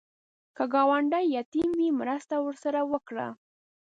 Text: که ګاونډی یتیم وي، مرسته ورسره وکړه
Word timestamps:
که 0.55 0.63
ګاونډی 0.73 1.25
یتیم 1.37 1.69
وي، 1.77 1.89
مرسته 1.99 2.35
ورسره 2.41 2.81
وکړه 2.91 3.27